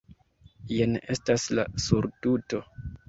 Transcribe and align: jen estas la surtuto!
jen 0.77 0.95
estas 1.15 1.45
la 1.59 1.67
surtuto! 1.85 2.63